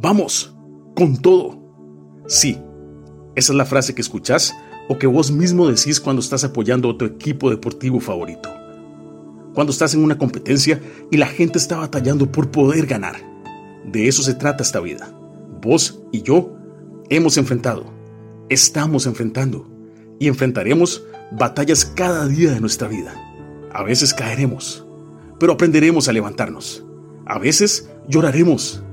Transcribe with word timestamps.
Vamos, 0.00 0.54
con 0.94 1.16
todo. 1.16 1.58
Sí, 2.28 2.56
esa 3.34 3.52
es 3.52 3.56
la 3.56 3.64
frase 3.64 3.96
que 3.96 4.00
escuchás 4.00 4.54
o 4.88 4.96
que 4.96 5.08
vos 5.08 5.32
mismo 5.32 5.66
decís 5.66 6.00
cuando 6.00 6.20
estás 6.20 6.44
apoyando 6.44 6.90
a 6.90 6.96
tu 6.96 7.04
equipo 7.04 7.50
deportivo 7.50 7.98
favorito. 7.98 8.48
Cuando 9.54 9.72
estás 9.72 9.94
en 9.94 10.04
una 10.04 10.16
competencia 10.16 10.80
y 11.10 11.16
la 11.16 11.26
gente 11.26 11.58
está 11.58 11.78
batallando 11.78 12.30
por 12.30 12.52
poder 12.52 12.86
ganar. 12.86 13.16
De 13.84 14.06
eso 14.06 14.22
se 14.22 14.34
trata 14.34 14.62
esta 14.62 14.78
vida. 14.78 15.12
Vos 15.60 16.00
y 16.12 16.22
yo 16.22 16.56
hemos 17.08 17.36
enfrentado, 17.36 17.86
estamos 18.50 19.04
enfrentando 19.06 19.68
y 20.20 20.28
enfrentaremos 20.28 21.02
batallas 21.32 21.84
cada 21.84 22.28
día 22.28 22.52
de 22.52 22.60
nuestra 22.60 22.86
vida. 22.86 23.14
A 23.72 23.82
veces 23.82 24.14
caeremos, 24.14 24.86
pero 25.40 25.54
aprenderemos 25.54 26.08
a 26.08 26.12
levantarnos. 26.12 26.84
A 27.26 27.40
veces 27.40 27.90
lloraremos, 28.06 28.84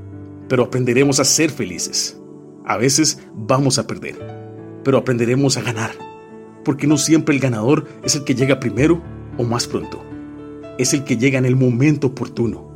pero 0.47 0.63
aprenderemos 0.63 1.19
a 1.19 1.25
ser 1.25 1.49
felices. 1.51 2.19
A 2.65 2.77
veces 2.77 3.19
vamos 3.35 3.77
a 3.77 3.87
perder, 3.87 4.15
pero 4.83 4.97
aprenderemos 4.97 5.57
a 5.57 5.61
ganar. 5.61 5.91
Porque 6.63 6.87
no 6.87 6.97
siempre 6.97 7.35
el 7.35 7.41
ganador 7.41 7.87
es 8.03 8.15
el 8.15 8.23
que 8.23 8.35
llega 8.35 8.59
primero 8.59 9.01
o 9.37 9.43
más 9.43 9.67
pronto. 9.67 10.03
Es 10.77 10.93
el 10.93 11.03
que 11.03 11.17
llega 11.17 11.37
en 11.37 11.45
el 11.45 11.55
momento 11.55 12.07
oportuno. 12.07 12.71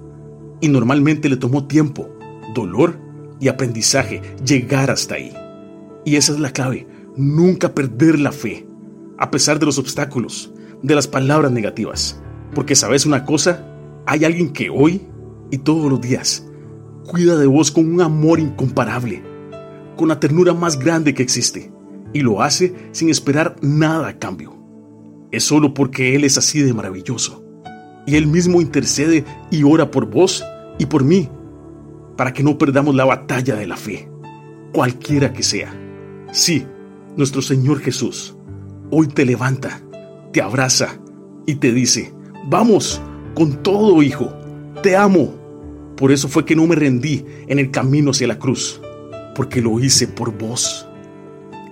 Y 0.62 0.68
normalmente 0.68 1.30
le 1.30 1.38
tomó 1.38 1.66
tiempo, 1.66 2.10
dolor 2.54 3.00
y 3.40 3.48
aprendizaje 3.48 4.22
llegar 4.46 4.92
hasta 4.92 5.16
ahí. 5.16 5.34
Y 6.06 6.16
esa 6.16 6.34
es 6.34 6.40
la 6.40 6.52
clave, 6.52 6.88
nunca 7.16 7.74
perder 7.74 8.20
la 8.20 8.32
fe, 8.32 8.68
a 9.18 9.32
pesar 9.32 9.60
de 9.60 9.66
los 9.66 9.80
obstáculos, 9.80 10.54
de 10.82 10.96
las 10.96 11.08
palabras 11.08 11.52
negativas. 11.52 12.22
Porque 12.54 12.76
sabes 12.76 13.06
una 13.06 13.26
cosa, 13.26 13.66
hay 14.06 14.26
alguien 14.26 14.52
que 14.52 14.70
hoy 14.70 15.02
y 15.52 15.60
todos 15.60 15.90
los 15.90 16.02
días 16.02 16.49
cuida 17.10 17.38
de 17.38 17.48
vos 17.48 17.72
con 17.72 17.92
un 17.92 18.02
amor 18.02 18.40
incomparable, 18.40 19.24
con 19.98 20.10
la 20.10 20.20
ternura 20.20 20.54
más 20.54 20.78
grande 20.78 21.16
que 21.16 21.24
existe, 21.24 21.72
y 22.14 22.20
lo 22.20 22.44
hace 22.44 22.76
sin 22.92 23.10
esperar 23.10 23.56
nada 23.62 24.10
a 24.10 24.20
cambio. 24.20 24.56
Es 25.32 25.44
solo 25.44 25.74
porque 25.74 26.16
Él 26.16 26.24
es 26.24 26.38
así 26.38 26.62
de 26.62 26.72
maravilloso. 26.72 27.44
Y 28.06 28.16
Él 28.16 28.28
mismo 28.28 28.62
intercede 28.62 29.26
y 29.50 29.64
ora 29.64 29.90
por 29.90 30.06
vos 30.06 30.44
y 30.78 30.86
por 30.86 31.04
mí, 31.04 31.30
para 32.16 32.32
que 32.32 32.44
no 32.44 32.60
perdamos 32.60 32.94
la 32.94 33.06
batalla 33.06 33.56
de 33.56 33.66
la 33.66 33.76
fe, 33.76 34.08
cualquiera 34.72 35.34
que 35.34 35.42
sea. 35.42 35.74
Sí, 36.32 36.64
nuestro 37.18 37.42
Señor 37.42 37.80
Jesús 37.80 38.36
hoy 38.92 39.08
te 39.08 39.26
levanta, 39.26 39.82
te 40.32 40.42
abraza 40.42 41.00
y 41.46 41.56
te 41.56 41.72
dice, 41.72 42.14
vamos, 42.48 43.02
con 43.36 43.64
todo, 43.64 44.04
hijo, 44.04 44.32
te 44.84 44.96
amo. 44.96 45.39
Por 46.00 46.14
eso 46.14 46.30
fue 46.30 46.46
que 46.46 46.56
no 46.56 46.66
me 46.66 46.78
rendí 46.78 47.26
en 47.50 47.60
el 47.60 47.72
camino 47.72 48.12
hacia 48.12 48.26
la 48.26 48.40
cruz, 48.40 48.80
porque 49.36 49.62
lo 49.62 49.82
hice 49.82 50.08
por 50.08 50.32
vos. 50.32 50.88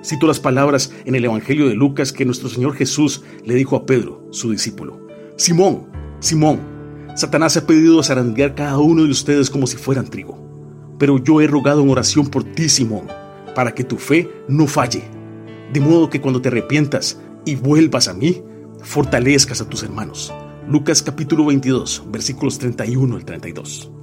Cito 0.04 0.28
las 0.28 0.42
palabras 0.42 0.92
en 1.06 1.16
el 1.16 1.24
Evangelio 1.24 1.70
de 1.70 1.76
Lucas 1.76 2.12
que 2.12 2.26
nuestro 2.26 2.50
Señor 2.50 2.76
Jesús 2.76 3.24
le 3.46 3.56
dijo 3.56 3.78
a 3.78 3.86
Pedro, 3.86 4.28
su 4.32 4.52
discípulo. 4.52 5.00
Simón, 5.38 5.88
Simón, 6.20 6.60
Satanás 7.16 7.56
ha 7.56 7.66
pedido 7.66 8.04
zarandear 8.04 8.54
cada 8.54 8.78
uno 8.80 9.06
de 9.06 9.12
ustedes 9.12 9.50
como 9.50 9.66
si 9.66 9.78
fueran 9.78 10.10
trigo. 10.10 10.38
Pero 11.00 11.24
yo 11.24 11.40
he 11.40 11.48
rogado 11.48 11.82
en 11.82 11.90
oración 11.90 12.28
por 12.28 12.44
ti, 12.44 12.68
Simón, 12.68 13.08
para 13.56 13.74
que 13.74 13.86
tu 13.86 13.96
fe 13.96 14.30
no 14.50 14.68
falle. 14.68 15.04
De 15.72 15.80
modo 15.80 16.10
que 16.10 16.20
cuando 16.20 16.42
te 16.42 16.50
arrepientas 16.50 17.18
y 17.46 17.56
vuelvas 17.56 18.10
a 18.10 18.14
mí, 18.14 18.44
fortalezcas 18.82 19.62
a 19.62 19.70
tus 19.70 19.84
hermanos. 19.84 20.34
Lucas 20.68 21.02
capítulo 21.02 21.46
22, 21.46 22.04
versículos 22.12 22.60
31 22.60 23.16
al 23.16 23.24
32. 23.24 23.94